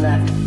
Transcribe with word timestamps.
left. 0.00 0.39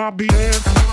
my 0.00 0.10
BF. 0.10 0.89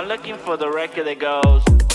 I'm 0.00 0.08
looking 0.08 0.38
for 0.38 0.56
the 0.56 0.70
record 0.70 1.04
that 1.08 1.18
goes. 1.18 1.89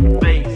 Base. 0.00 0.51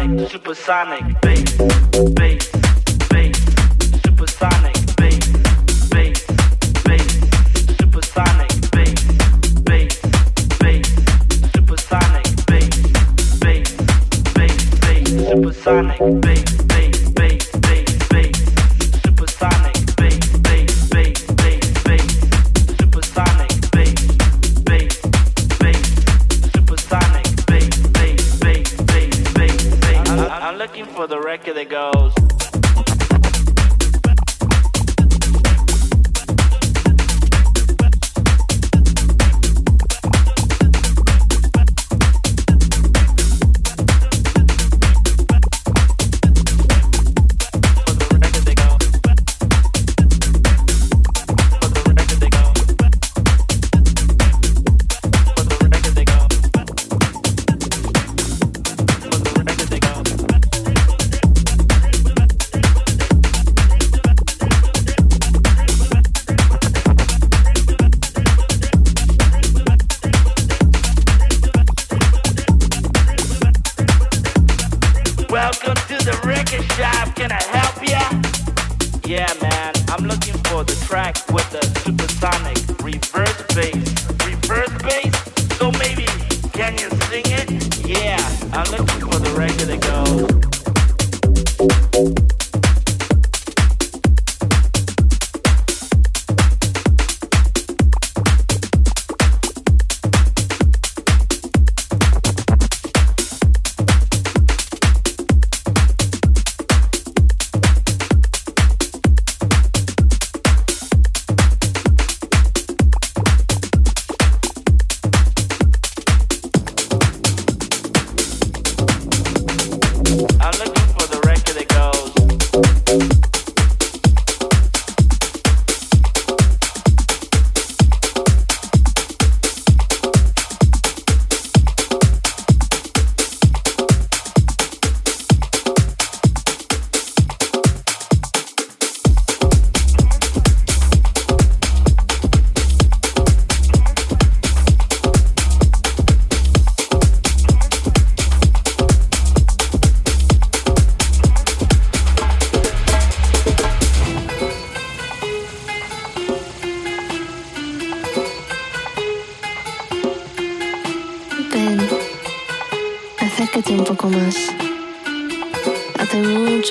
Supersonic. 0.00 1.09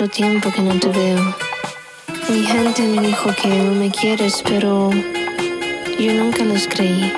Tiempo 0.08 0.50
que 0.52 0.62
no 0.62 0.80
te 0.80 0.88
veo. 0.88 1.36
Mi 2.30 2.46
gente 2.46 2.84
me 2.84 3.02
dijo 3.02 3.32
que 3.36 3.50
no 3.50 3.72
me 3.74 3.92
quieres, 3.92 4.42
pero 4.48 4.90
yo 6.00 6.14
nunca 6.14 6.44
los 6.46 6.68
creí. 6.68 7.12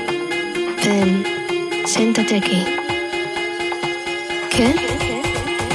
Ven, 0.83 1.23
siéntate 1.85 2.37
aquí. 2.37 2.65
¿Qué? 4.49 4.73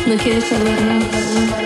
¿No 0.06 0.16
quieres 0.16 0.44
saberlo? 0.44 1.65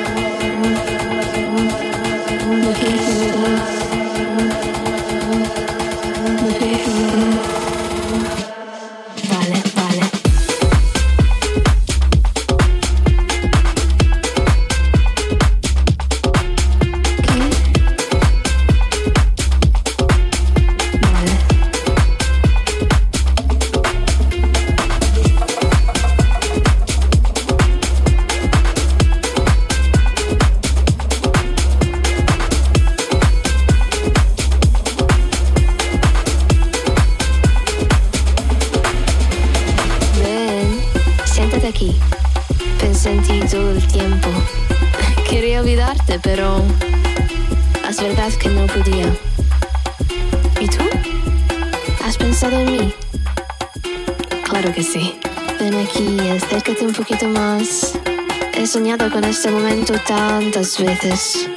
Este 59.41 59.53
momento 59.53 59.95
tantas 60.07 60.79
veces. 60.79 61.49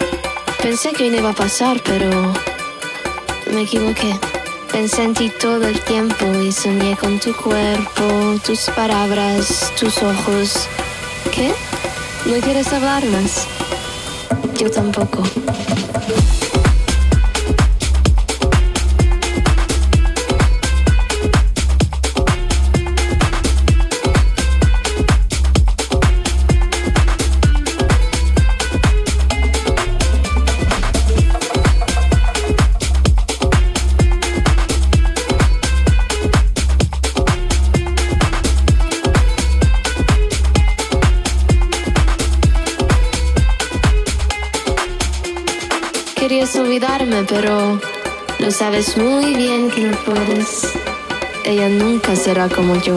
Pensé 0.61 0.93
que 0.93 1.09
no 1.09 1.17
iba 1.17 1.31
a 1.31 1.33
pasar, 1.33 1.81
pero 1.83 2.09
me 3.51 3.63
equivoqué. 3.63 4.17
Pensé 4.71 5.03
en 5.03 5.13
ti 5.13 5.29
todo 5.29 5.67
el 5.67 5.77
tiempo 5.81 6.25
y 6.41 6.53
soñé 6.53 6.95
con 6.95 7.19
tu 7.19 7.35
cuerpo, 7.35 8.39
tus 8.45 8.69
palabras, 8.69 9.73
tus 9.77 10.01
ojos. 10.01 10.69
¿Qué? 11.35 11.53
¿No 12.25 12.39
quieres 12.39 12.71
hablar 12.71 13.03
más? 13.07 13.47
Yo 14.57 14.71
tampoco. 14.71 15.21
Será 52.23 52.47
como 52.47 52.73
yo. 52.81 52.95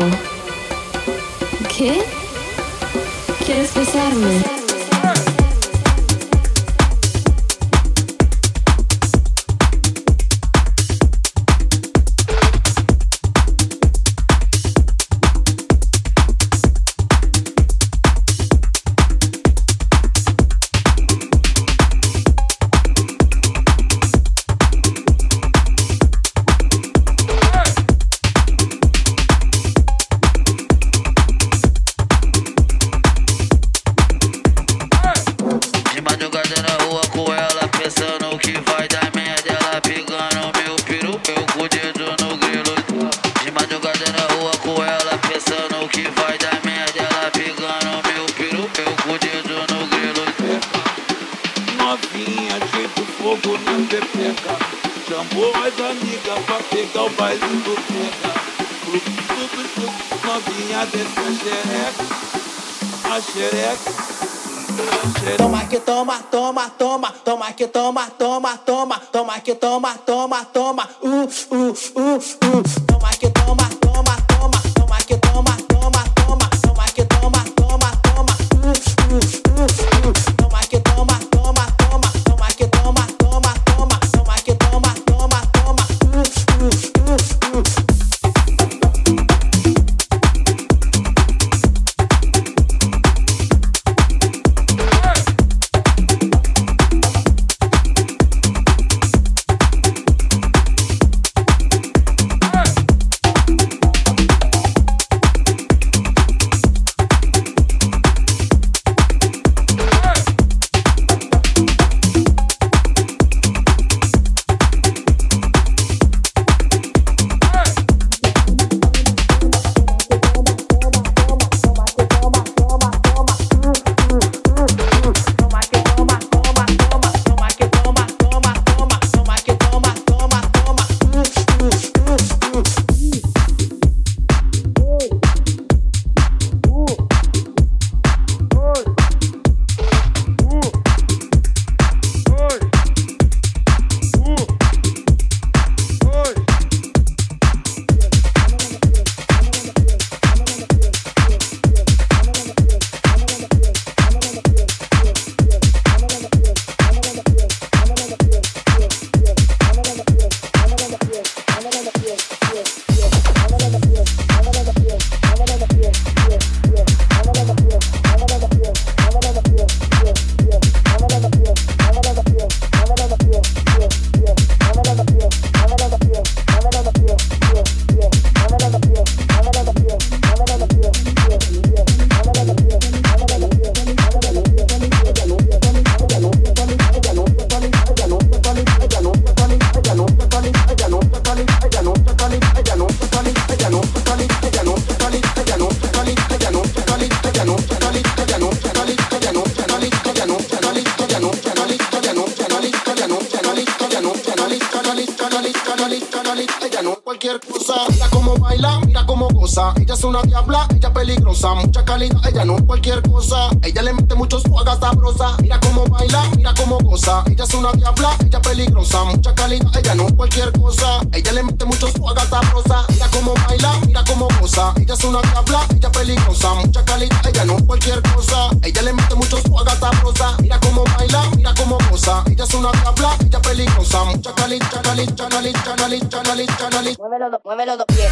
Ella 209.86 209.94
es 209.94 210.02
una 210.02 210.20
diabla, 210.22 210.66
ella 210.74 210.92
peligrosa, 210.92 211.54
mucha 211.54 211.84
calidad, 211.84 212.18
ella 212.26 212.44
no 212.44 212.56
cualquier 212.66 213.00
cosa. 213.02 213.50
Ella 213.62 213.82
le 213.82 213.92
mete 213.92 214.16
muchos 214.16 214.42
fuagas 214.42 214.80
sabrosa. 214.80 215.36
Mira 215.40 215.60
cómo 215.60 215.84
baila, 215.84 216.24
mira 216.36 216.52
cómo 216.54 216.78
goza. 216.78 217.22
Ella 217.26 217.44
es 217.44 217.54
una 217.54 217.70
diabla, 217.70 218.16
ella 218.18 218.42
peligrosa, 218.42 219.04
mucha 219.04 219.32
calidad, 219.32 219.70
ella 219.78 219.94
no 219.94 220.06
cualquier 220.16 220.50
cosa. 220.58 221.02
Ella 221.12 221.30
le 221.30 221.44
mete 221.44 221.64
muchos 221.66 221.92
fuagas 221.92 222.28
sabrosa. 222.28 222.84
Mira 222.88 223.06
cómo 223.12 223.32
baila, 223.46 223.72
mira 223.86 224.02
cómo 224.02 224.26
goza. 224.40 224.74
Ella 224.76 224.94
es 224.94 225.04
una 225.04 225.22
diabla, 225.22 225.60
ella 225.76 225.92
peligrosa, 225.92 226.54
mucha 226.54 226.84
calidad, 226.84 227.26
ella 227.28 227.44
no 227.44 227.56
cualquier 227.64 228.02
cosa. 228.12 228.50
Ella 228.62 228.82
le 228.82 228.92
mete 228.92 229.14
muchos 229.14 229.40
fuagas 229.42 229.78
sabrosa. 229.78 230.36
Mira 230.42 230.58
cómo 230.58 230.82
baila, 230.98 231.22
mira 231.36 231.54
cómo 231.54 231.78
goza. 231.88 232.24
Ella 232.26 232.42
es 232.42 232.54
una 232.54 232.72
diabla, 232.72 233.16
ella 233.24 233.40
peligrosa, 233.40 234.02
mucha 234.02 234.34
calidad, 234.34 234.66
calidad, 234.82 235.14
calidad, 235.28 235.76
calidad, 235.76 236.10
calidad, 236.24 236.58
calidad. 236.58 236.96
Muévelo, 236.98 237.40
muévelo 237.44 237.86
pies, 237.86 238.10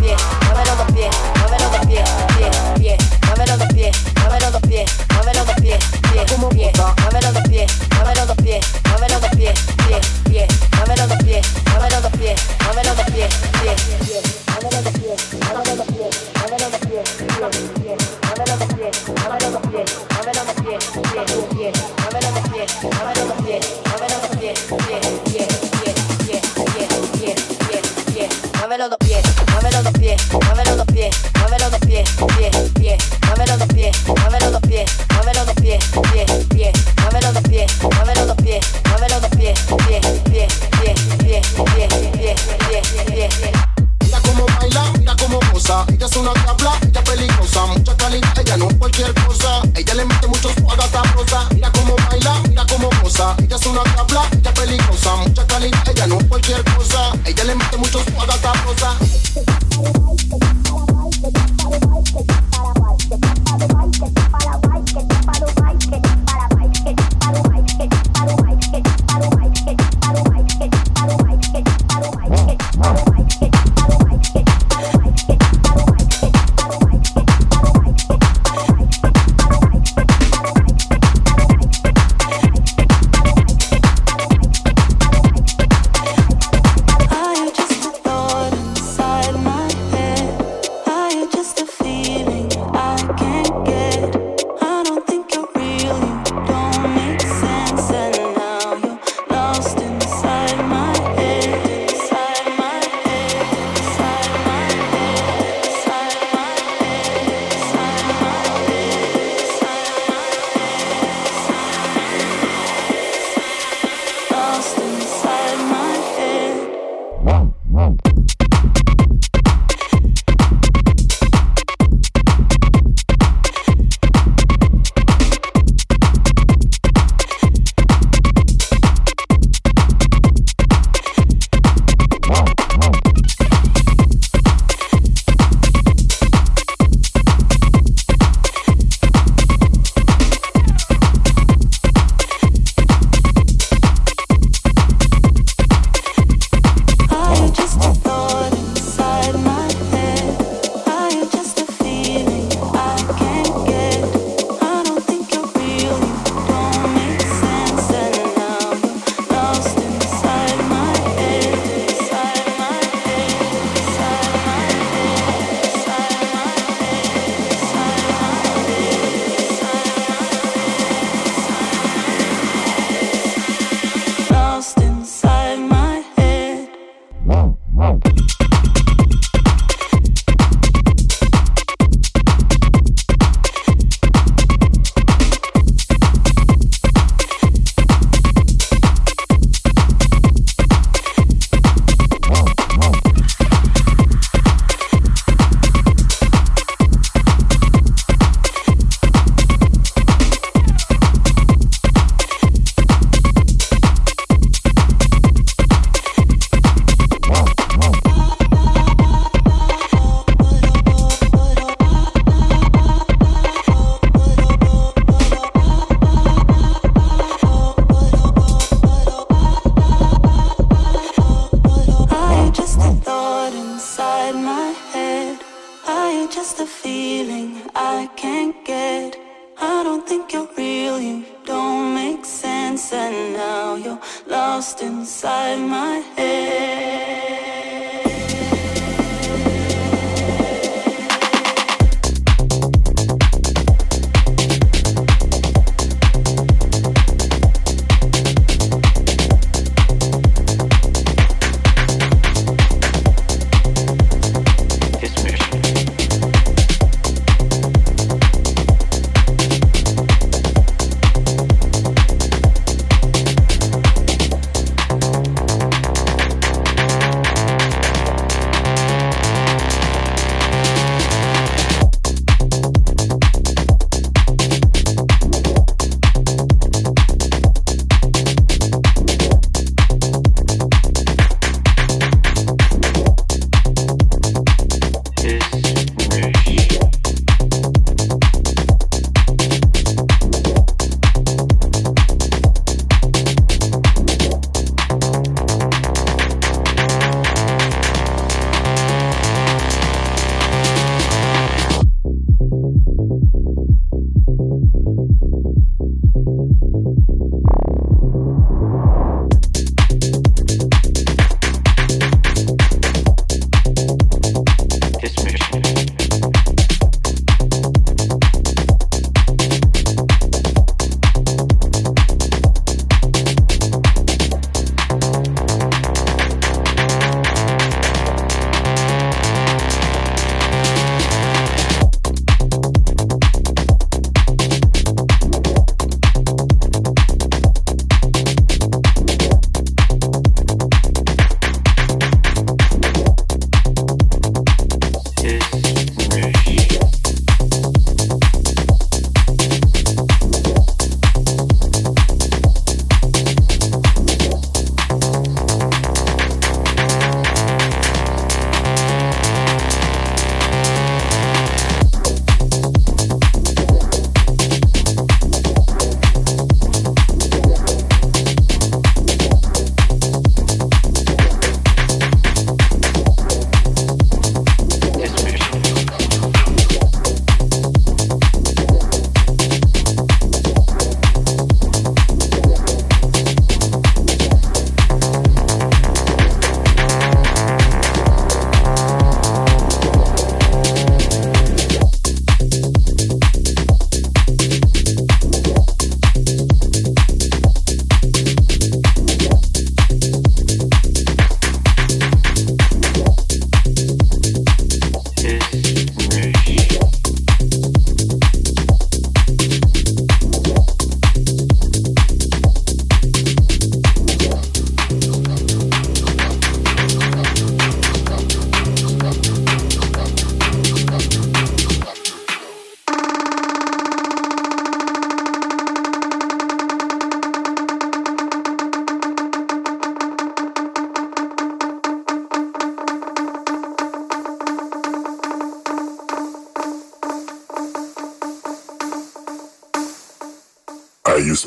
pies. 0.00 0.37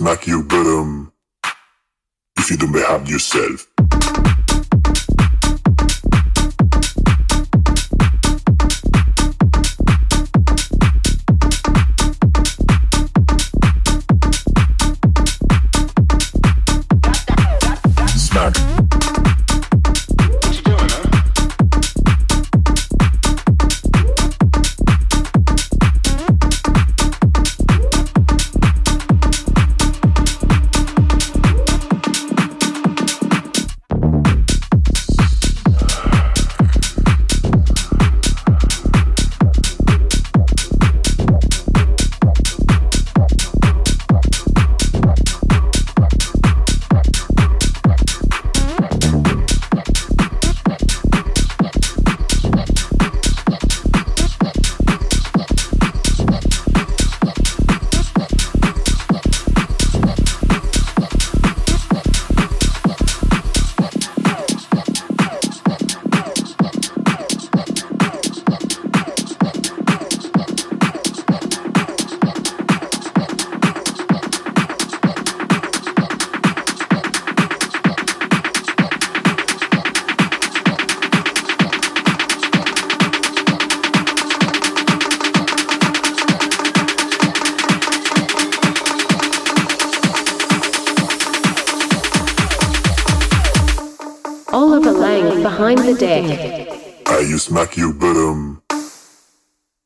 Smack 0.02 0.26
you 0.26 0.40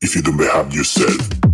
if 0.06 0.14
you 0.14 0.22
don't 0.22 0.36
behave 0.36 0.72
yourself. 0.72 1.45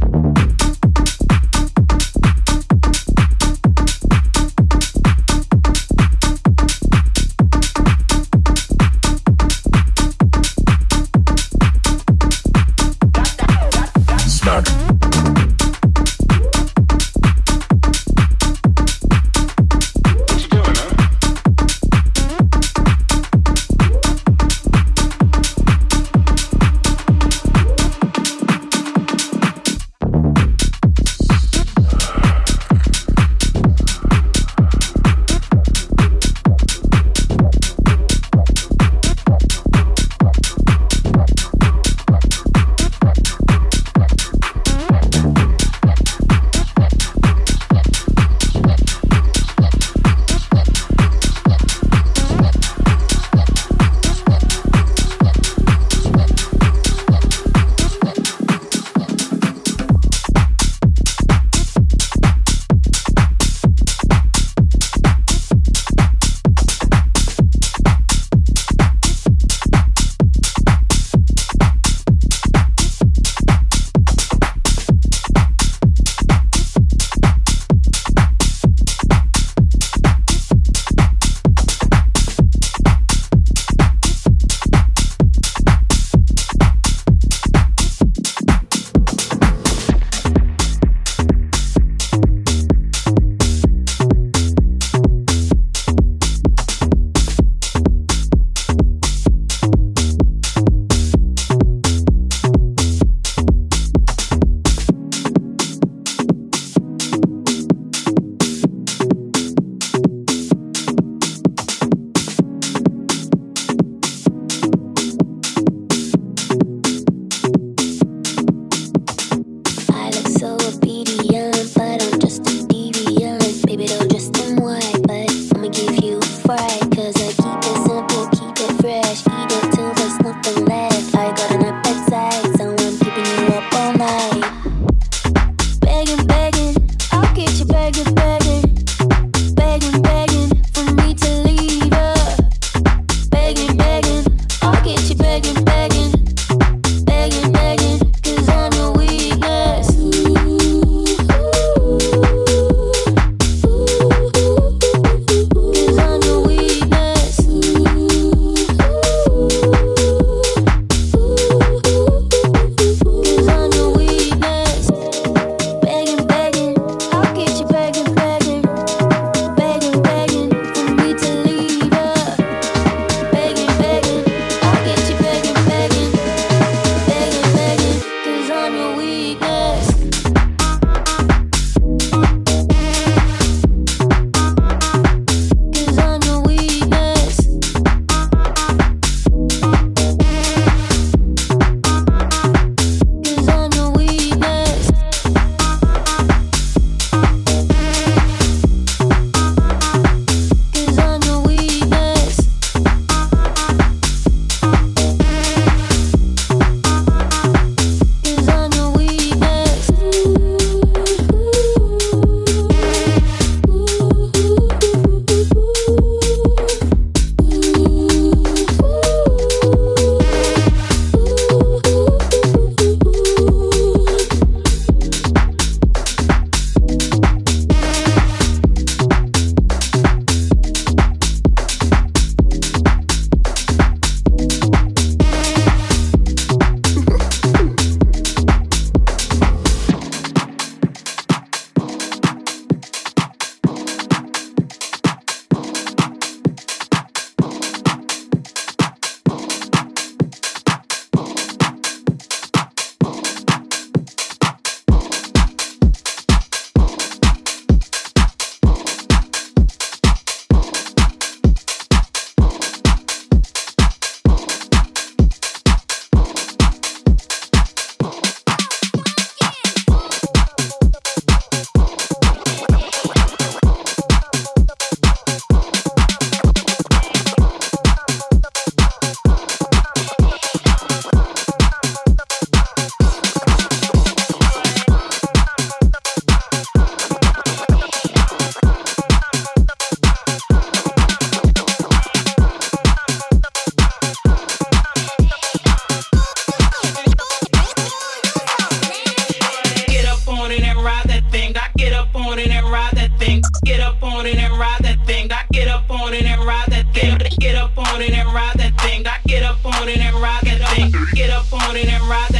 And 311.74 311.88
in 311.88 312.06
rock 312.06 312.31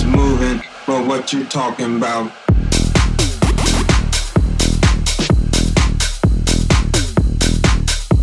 just 0.00 0.16
moving 0.16 0.58
for 0.84 1.02
what 1.02 1.32
you 1.32 1.44
talking 1.44 1.96
about. 1.96 2.30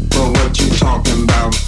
But 0.10 0.32
what 0.34 0.60
you 0.60 0.70
talking 0.78 1.24
about. 1.24 1.67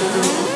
We're 0.00 0.47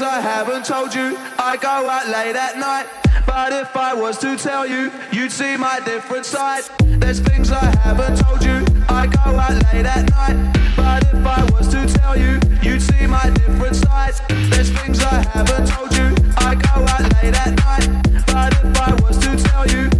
things 0.00 0.12
I 0.12 0.20
haven't 0.20 0.64
told 0.64 0.94
you. 0.94 1.14
I 1.38 1.58
go 1.58 1.68
out 1.68 2.08
late 2.08 2.34
at 2.34 2.56
night, 2.56 2.86
but 3.26 3.52
if 3.52 3.76
I 3.76 3.92
was 3.92 4.16
to 4.18 4.34
tell 4.34 4.66
you, 4.66 4.90
you'd 5.12 5.30
see 5.30 5.58
my 5.58 5.78
different 5.80 6.24
side. 6.24 6.64
There's 7.00 7.20
things 7.20 7.52
I 7.52 7.66
haven't 7.76 8.16
told 8.16 8.42
you. 8.42 8.64
I 8.88 9.06
go 9.06 9.20
out 9.20 9.52
late 9.74 9.84
at 9.84 10.08
night, 10.10 10.36
but 10.74 11.02
if 11.04 11.26
I 11.26 11.44
was 11.52 11.68
to 11.68 11.86
tell 11.98 12.16
you, 12.16 12.40
you'd 12.62 12.80
see 12.80 13.06
my 13.06 13.28
different 13.30 13.76
side. 13.76 14.14
There's 14.50 14.70
things 14.70 15.02
I 15.02 15.22
haven't 15.34 15.66
told 15.68 15.94
you. 15.94 16.14
I 16.38 16.54
go 16.54 16.76
out 16.92 17.02
late 17.16 17.36
at 17.36 17.54
night, 17.58 17.88
but 18.26 18.52
if 18.54 18.76
I 18.80 18.94
was 19.02 19.18
to 19.18 19.36
tell 19.36 19.66
you. 19.66 19.99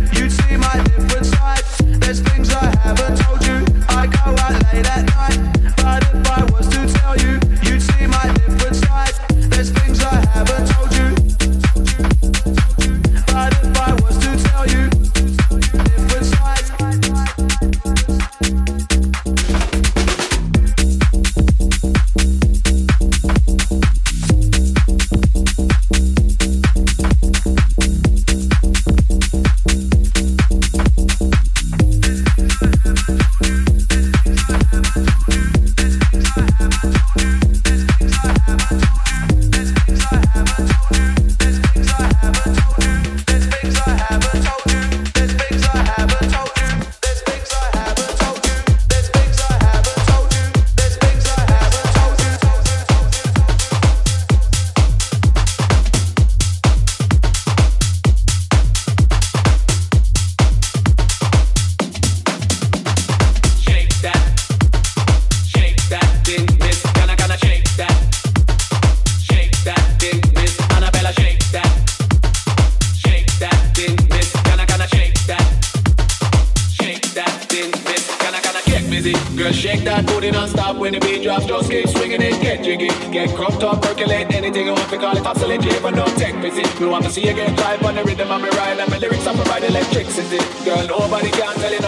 Girl, 90.21 90.87
nobody 90.87 91.31
can 91.31 91.55
tell 91.55 91.73
you 91.73 91.80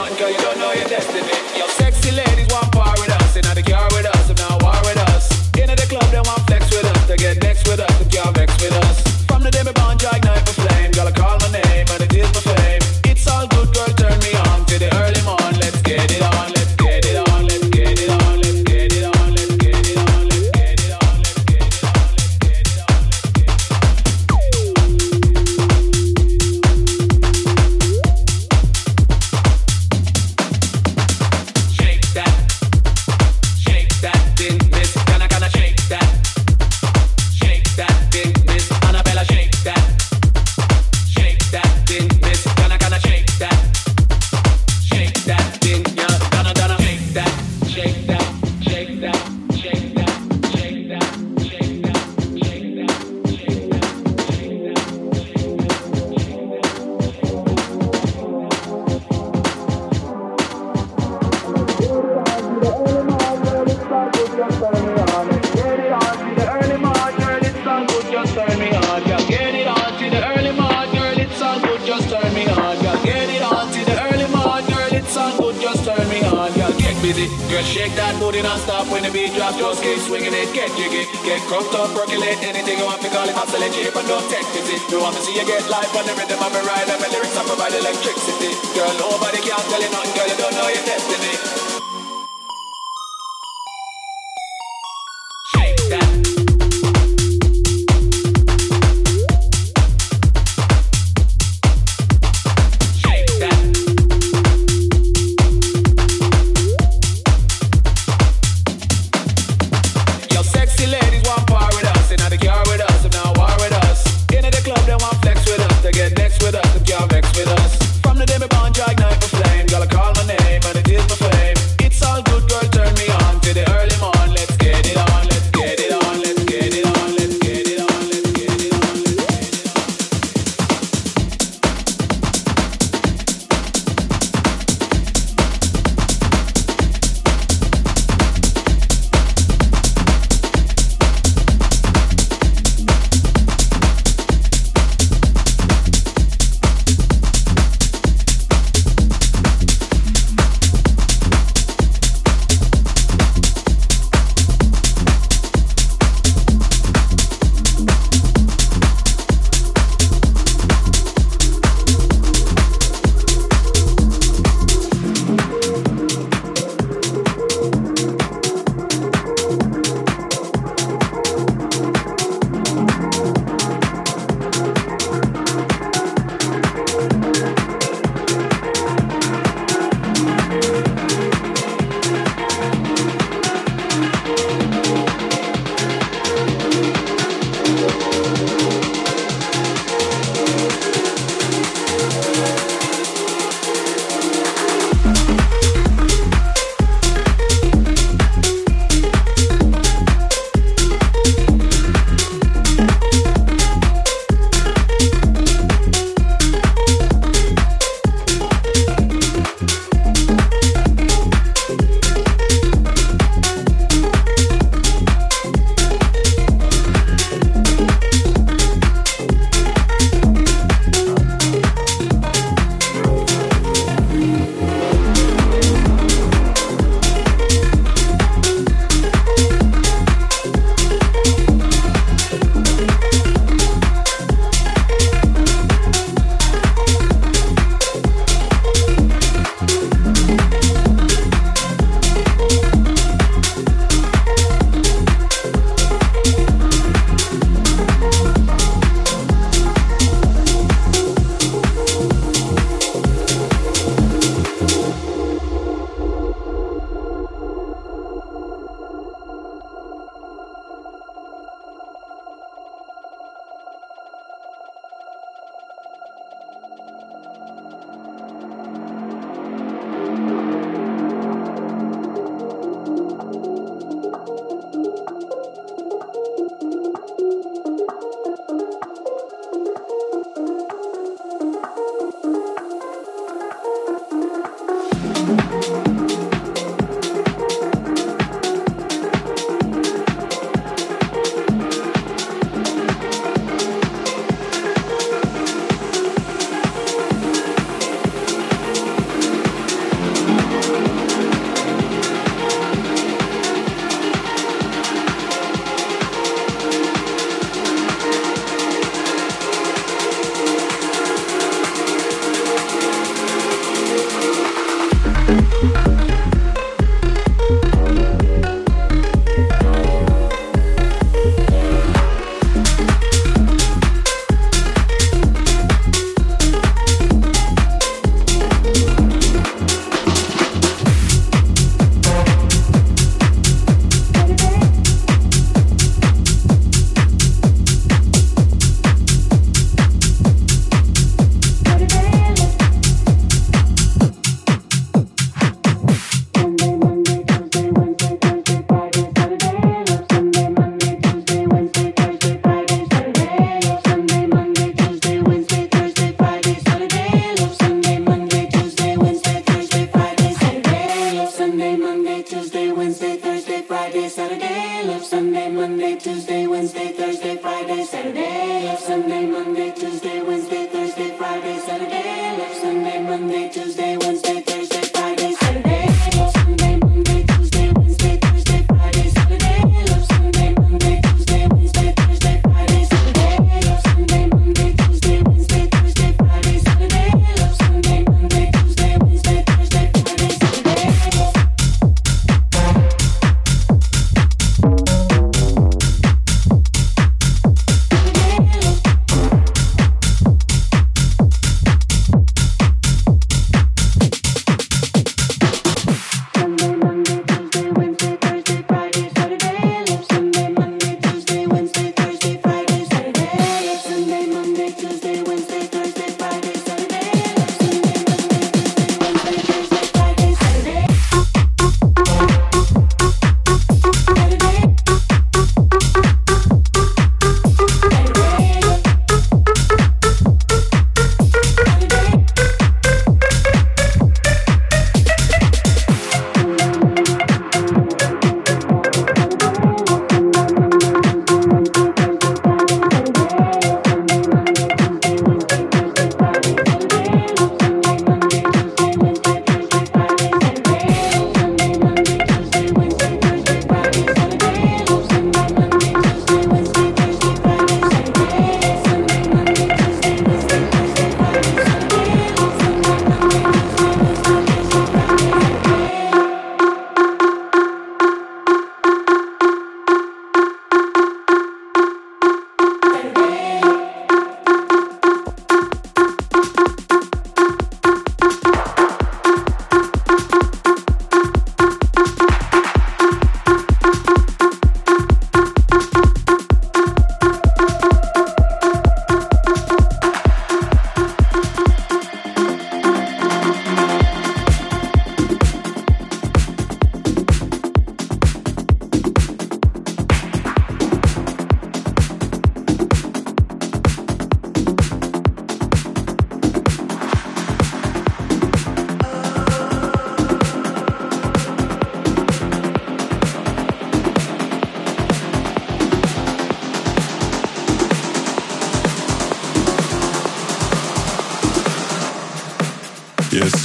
sexy 110.72 110.86
ladies 110.90 111.22
want 111.28 111.51